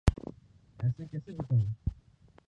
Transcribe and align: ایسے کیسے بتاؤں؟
ایسے 0.79 1.03
کیسے 1.11 1.31
بتاؤں؟ 1.31 1.65